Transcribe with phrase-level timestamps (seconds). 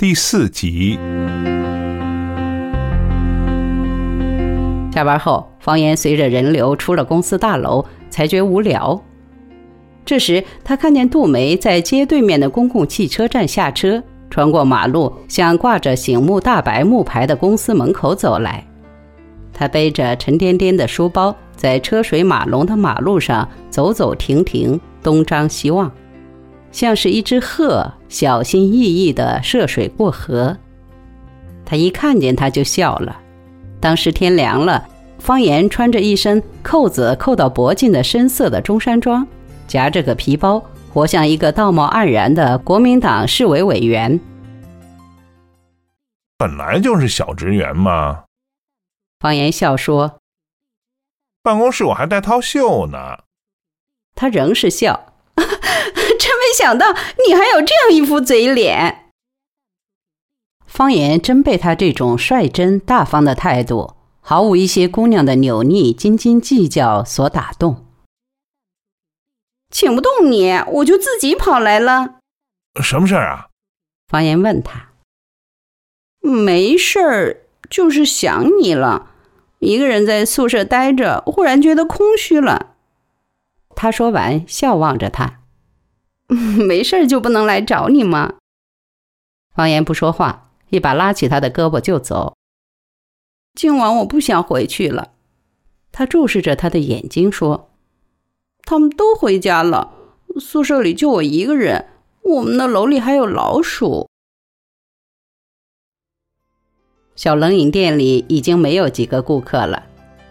[0.00, 0.98] 第四集。
[4.90, 8.98] 下班后，方言随着人流出了公司大楼，才觉无聊。
[10.06, 18.66] 这时，他看见杜梅在街对面的公共汽车站下车，穿过马路，向挂着醒目大白木牌的公司门口走来。
[19.52, 25.92] 他背着沉甸甸的书包，在车水马龙的马路上走走停停，东张西望，
[26.72, 30.56] 像是一只鹤小心翼翼地涉水过河。
[31.64, 33.20] 他一看见他就笑了。
[33.80, 34.86] 当时天凉了，
[35.18, 39.26] 方言穿着一身扣子扣到脖颈的深色的中山装，
[39.66, 44.20] 夹着个皮包，活像一个道貌岸然的国民党市委委员。
[46.36, 48.24] 本来就是小职员嘛。
[49.18, 50.18] 方言笑说
[51.42, 53.18] ：“办公室我还带套袖呢。”
[54.16, 55.09] 他仍是笑，
[56.60, 56.92] 想到
[57.26, 59.10] 你还有这样一副嘴脸。
[60.66, 67.86] 方言真被他这种率真大方的态度，毫无一些姑娘的扭捏、斤斤计较所打动。
[69.70, 72.16] 请不动你，我就自己跑来了。
[72.82, 73.46] 什么事儿啊？
[74.06, 74.90] 方言问他。
[76.20, 79.12] 没事儿，就是想你了。
[79.60, 82.74] 一个人在宿舍待着，忽然觉得空虚了。
[83.74, 85.39] 他说完，笑望着他。
[86.66, 88.34] 没事儿就不能来找你吗？
[89.54, 90.46] 方言不说话。
[90.70, 92.36] 一把拉起他的胳膊就走。
[93.54, 95.10] 今晚我不想回去了。
[95.90, 97.72] 他注视着他的眼睛说
[98.62, 99.92] ：“他们都回家了，
[100.38, 101.86] 宿舍里就我一个人。
[102.22, 104.08] 我们的楼里还有老鼠。”
[107.16, 109.88] 小冷饮店里已经没有几个顾客了，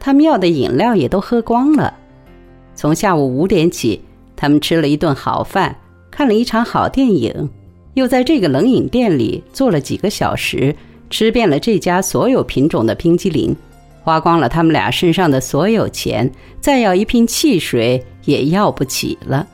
[0.00, 1.98] 他们要的饮料也都喝光了。
[2.74, 4.02] 从下午五点起，
[4.34, 5.78] 他们吃了一顿好饭，
[6.12, 7.50] 看了一场好电影。
[7.94, 10.74] 又在这个冷饮店里坐了几个小时，
[11.10, 13.54] 吃遍了这家所有品种的冰激凌，
[14.02, 19.46] 花光了他们俩身上的所有钱，再要一瓶汽水也要不起了。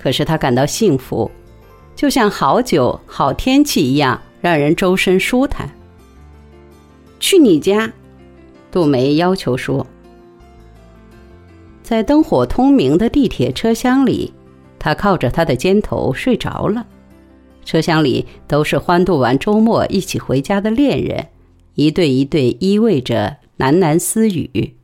[0.00, 1.28] 可是他感到幸福，
[1.96, 5.68] 就像好酒、好天气一样，让人周身舒坦。
[7.18, 7.92] 去你家，
[8.70, 9.84] 杜梅要求说。
[11.82, 14.32] 在灯火通明的地铁车厢里，
[14.78, 16.86] 他靠着他的肩头睡着了。
[17.64, 21.26] 车厢里都是欢度完周末一起回家的恋人，
[21.74, 24.74] 一对一对依偎着喃喃私语。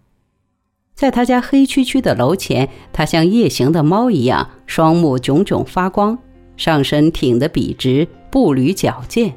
[0.94, 6.18] 在他家黑黢黢的楼前，他像夜行的猫一样，双目炯炯发光，
[6.56, 9.34] 上身挺得笔直，步履矫健。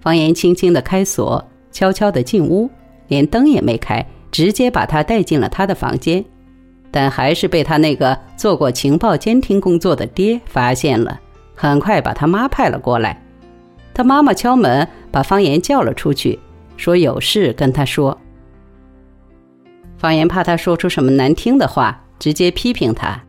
[0.00, 2.68] 方言轻轻的开锁，悄悄的进屋，
[3.06, 6.24] 连灯也没开，直接把他带进了他的房间，
[6.90, 11.18] 但还是被他那个做过情报监听工作的爹发现了。
[11.54, 13.20] 很快把他妈派了过来，
[13.92, 16.38] 他妈妈敲门，把方言叫了出去，
[16.76, 18.16] 说有事跟他说。
[19.96, 23.20] 方言怕他说出什么难听的话，直接批评他：“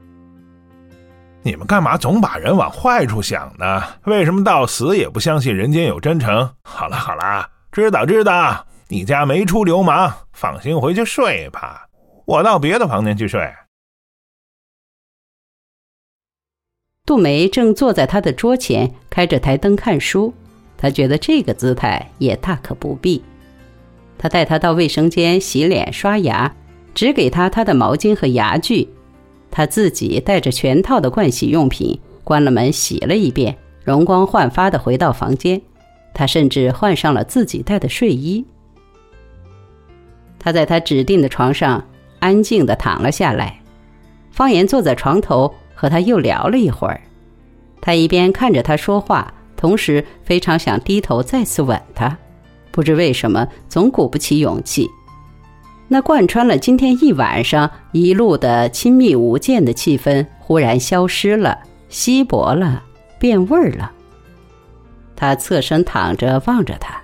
[1.41, 3.81] 你们干嘛总把人往坏处想呢？
[4.03, 11.87] 为什么到死也不相信人间有真诚？”好了好了，知道知道，你家没出流氓，放心回去睡吧，
[12.29, 13.51] 我到别的房间去睡。
[17.03, 20.31] 杜梅正坐在他的桌前，开着台灯看书。
[20.78, 23.23] 他觉得这个姿态也大可不必。
[24.19, 26.56] 他带他到卫生间洗脸刷牙，
[26.94, 28.88] 只给他他的毛巾和牙具。
[29.50, 35.59] 他自己带着全套的盥洗用品，关了门洗了一遍，容光焕发的回到房间。
[36.13, 38.45] 他甚至换上了自己带的睡衣。
[40.38, 41.84] 他在他指定的床上
[42.19, 43.59] 安静的躺了下来。
[44.31, 45.53] 方言坐在床头。
[45.80, 47.00] 和他又聊了一会儿，
[47.80, 52.18] 他一边看着他说话，同时非常想低头再次吻他，
[52.69, 54.90] 不知为什么总鼓不起勇气。
[55.88, 61.57] 那贯穿了今天一晚上一路的亲密无间的气氛忽然消失了，
[61.88, 62.84] 稀薄了，
[63.18, 63.90] 变味儿了。
[65.16, 67.01] 他侧身躺着望着他，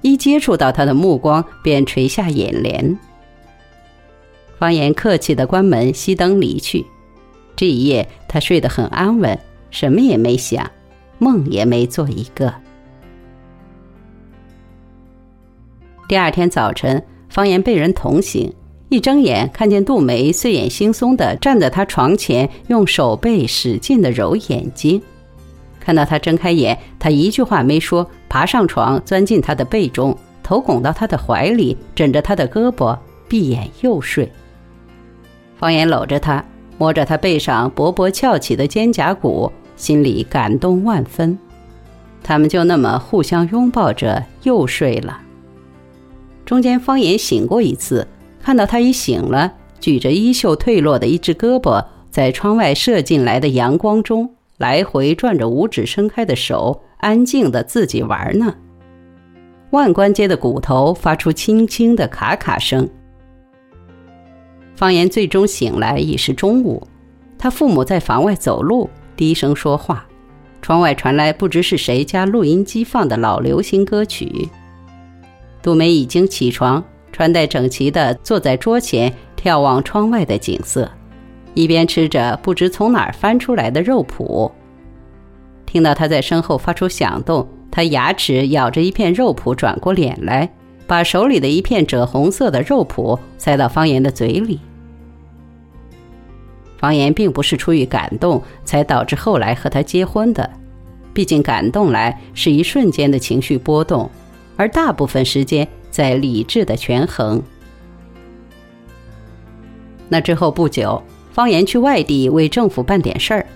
[0.00, 2.98] 一接触到他的目光便垂下眼帘。
[4.58, 6.84] 方言客气的关门熄灯离去。
[7.54, 9.38] 这一夜，他睡得很安稳，
[9.70, 10.70] 什么也没想，
[11.18, 12.52] 梦也没做一个。
[16.08, 18.52] 第二天早晨，方言被人捅醒，
[18.88, 25.02] 一睁眼看见杜梅睡眼惺忪的站在他床前，用手背使劲的揉眼睛。
[25.80, 32.98] 看到他睁开眼，他一句话没说，爬上床，钻进他的被中，头拱到他的怀里，枕着他的胳膊，
[33.28, 34.30] 闭眼又睡。
[35.58, 36.44] 方言搂着他。
[36.78, 41.38] 摸着他背上薄薄翘起的肩胛骨，心里感动万分。
[42.22, 45.18] 他们就那么互相拥抱着又睡了。
[46.44, 48.06] 中间方言醒过一次，
[48.42, 58.54] 看到他一醒了，举着衣袖褪落的一只胳膊，在窗外射进来的阳光中来回转着五指伸开的手，安静的自己玩呢。
[59.70, 62.86] 腕关节的骨头发出轻轻的卡卡声。
[64.76, 66.86] 方言最终醒来已是中午，
[67.38, 70.06] 他父母在房外走路，低声说话。
[70.60, 74.48] 窗外传来不知是谁家录音机放的老流行歌曲。
[75.62, 80.90] 杜梅已经起床，穿戴整齐地坐在桌前，眺望窗外的景色，
[81.54, 84.50] 一边吃着不知从哪儿翻出来的肉脯。
[85.64, 90.50] 听到他在身后发出响动，他牙齿咬着一片肉脯，转过脸来，
[90.86, 94.58] 把手里的一片赭红色的肉脯塞到方言的嘴里。
[96.78, 100.48] 方言并不是出于感动才导致后来和他结婚的，
[101.14, 104.10] 毕竟感动来是一瞬间的情绪波动，
[104.56, 107.42] 而大部分时间在理智的权衡。
[110.08, 111.02] 那之后不久，
[111.32, 113.46] 方言去外地为政府办点事儿，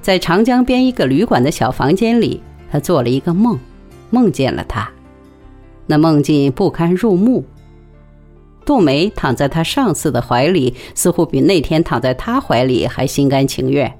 [0.00, 2.40] 在长江边一个旅馆的小房间里，
[2.70, 3.58] 他做了一个梦，
[4.10, 4.88] 梦见了他，
[5.86, 7.44] 那梦境不堪入目。
[8.68, 13.90] 杜梅躺在他上司的怀里，似乎比那天躺在他怀里还心甘情愿。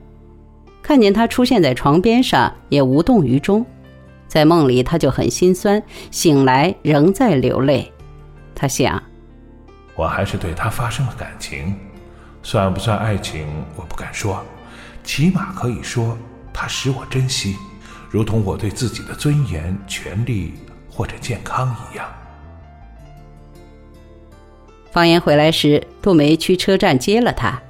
[0.82, 3.64] 看见他出现在床边上，也无动于衷。
[4.26, 5.80] 在梦里，他就很心酸；
[6.10, 7.90] 醒来，仍在流泪。
[8.54, 9.02] 他想：
[9.96, 11.74] 我还是对他发生了感情，
[12.42, 14.44] 算不算爱情，我不敢说，
[15.02, 16.14] 起码可以说，
[16.52, 17.56] 他使我珍惜，
[18.10, 20.52] 如同我对自己的尊严、权利
[20.90, 22.06] 或者健康一样。
[24.90, 27.60] 方言回来时，杜梅去车站接了他。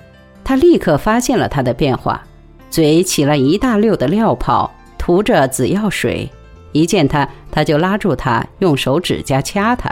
[0.44, 2.24] 他立刻发现了他的变化，
[2.70, 6.28] 嘴起了一大溜的料泡，涂着紫药水。
[6.72, 9.90] 一见他，他就拉住他，用手指甲掐他，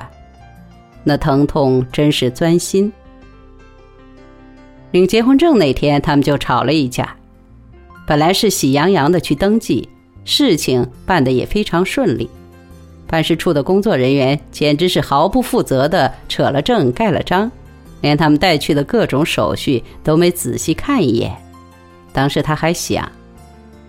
[1.05, 2.93] 那疼痛真是钻心。
[4.93, 7.17] 领结婚证那天，他们就吵了一架。
[8.07, 9.89] 本来是喜洋洋的去登记，
[10.25, 12.31] 事情办得也非常顺利。
[13.07, 17.51] 办事处的工作人员简直是毫不负责的扯了证盖了章，
[18.01, 21.35] 连他们带去的各种手续都没仔细看一眼。
[22.13, 23.11] 当时他还想，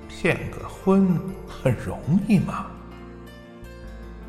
[0.08, 1.98] 骗个婚很容
[2.28, 2.68] 易吗？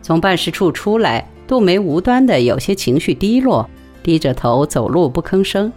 [0.00, 3.68] 从办事处出来，杜梅无端的有些情绪低落，
[4.02, 5.70] 低着头走路不吭声。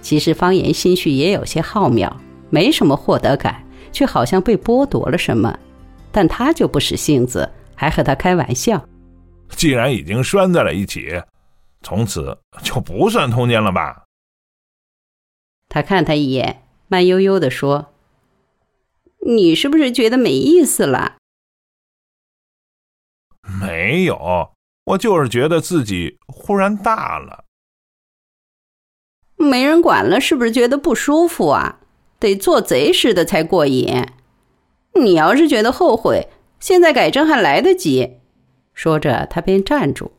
[0.00, 2.12] 其实方言心绪也有些浩渺，
[2.50, 3.56] 没什么获得感，
[3.90, 5.58] 却好像被剥夺了什么，
[6.12, 7.48] 但他就不使性子。
[7.74, 8.88] 还和他开玩笑，
[9.50, 11.22] 既然已经拴在了一起，
[11.82, 14.04] 从此就不算通奸了吧？
[15.68, 17.92] 他看他一眼，慢悠悠的说
[19.26, 21.16] ：“你是不是觉得没意思了
[23.60, 24.52] ？”“没有，
[24.84, 27.44] 我就是觉得自己忽然大了，
[29.36, 31.80] 没人管了，是不是觉得不舒服啊？
[32.18, 34.06] 得做贼似的才过瘾。
[34.94, 36.28] 你要是觉得后悔。”
[36.64, 38.20] 现在改正还来得及，
[38.72, 40.12] 说着，他便站住。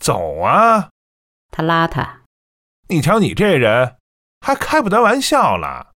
[0.00, 0.88] 走啊！
[1.52, 2.22] 他拉他。
[2.88, 3.96] 你瞧你这人，
[4.40, 5.88] 还开不得玩笑了。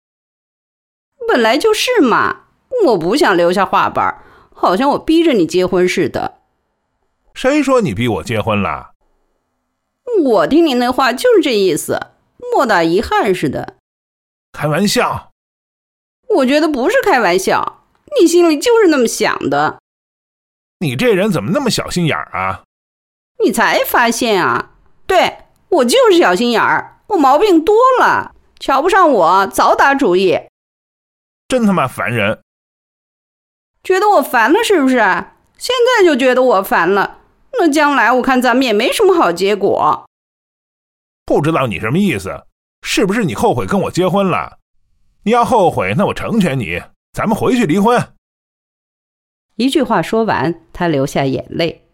[1.26, 2.48] 本来就是嘛，
[2.88, 4.22] 我不想留下话板，
[4.54, 6.42] 好像我逼着你结婚似的。
[7.32, 8.90] 谁说你逼我结婚了？
[10.22, 12.08] 我听你那话就是这意思，
[12.52, 13.78] 莫大遗憾似的。
[14.52, 15.30] 开玩笑。
[16.28, 17.79] 我觉得不是开玩笑。
[18.18, 19.78] 你心里就是那么想的，
[20.78, 22.62] 你这人怎么那么小心眼儿啊？
[23.44, 24.72] 你才发现啊？
[25.06, 25.38] 对
[25.68, 30.38] 我就是小心眼儿，我毛病多了，瞧不上我早打主意，
[31.48, 32.40] 真他妈烦人！
[33.82, 34.96] 觉得我烦了是不是？
[35.56, 37.18] 现在就觉得我烦了，
[37.58, 40.06] 那将来我看咱们也没什么好结果。
[41.24, 42.44] 不知道你什么意思？
[42.82, 44.58] 是不是你后悔跟我结婚了？
[45.24, 46.82] 你要后悔，那我成全你。
[47.12, 48.14] 咱们回去离婚。
[49.56, 51.86] 一句话说完，他流下眼泪。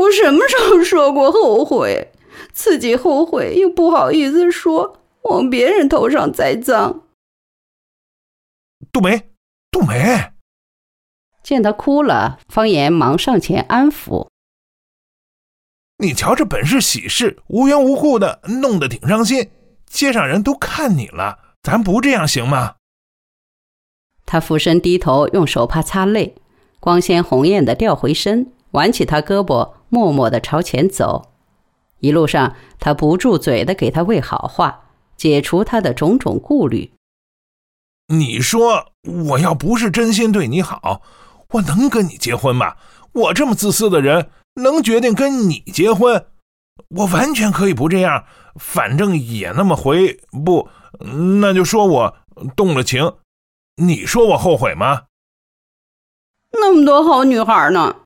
[0.00, 2.12] 我什么时候说过后悔？
[2.52, 7.04] 自己后悔又不好意思说，往别人头上栽赃。
[8.92, 9.30] 杜梅，
[9.70, 10.32] 杜梅，
[11.42, 14.28] 见他哭了，方言忙上前安抚。
[15.98, 19.50] 你瞧，这本是喜事，无缘无故的弄得挺伤心，
[19.86, 22.76] 街上人都看你了，咱不这样行吗？
[24.26, 26.34] 他俯身低头，用手帕擦泪，
[26.80, 31.30] 光鲜红艳的掉回身，挽起他胳膊，默默的朝前走。
[32.00, 34.84] 一路上，他不住嘴的给他喂好话，
[35.16, 36.92] 解除他的种种顾虑。
[38.08, 38.92] 你说，
[39.28, 41.00] 我要不是真心对你好，
[41.52, 42.74] 我能跟你结婚吗？
[43.12, 46.26] 我这么自私的人，能决定跟你结婚？
[46.90, 48.24] 我完全可以不这样，
[48.56, 50.18] 反正也那么回。
[50.44, 50.68] 不，
[51.40, 52.16] 那就说我
[52.54, 53.14] 动了情。
[53.76, 55.02] 你说我后悔吗？
[56.52, 57.96] 那么多好女孩呢？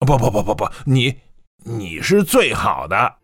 [0.00, 1.14] 不不不不不，你
[1.64, 3.14] 你是最好的。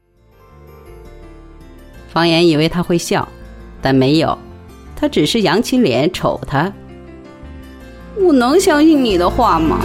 [2.11, 3.29] 方言以为他会笑，
[3.83, 4.39] 但没有，
[4.97, 6.73] 他只是扬起脸瞅他。
[8.17, 9.79] 我能相信你的话吗？